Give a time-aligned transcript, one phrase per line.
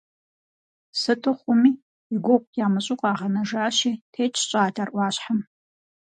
[1.01, 1.71] Сыту хъуми,
[2.13, 5.39] и гугъу ямыщӏу къагъэнэжащи, тетщ щӏалэр ӏуащхьэм.